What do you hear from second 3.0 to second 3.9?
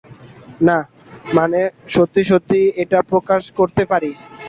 প্রকাশ করতে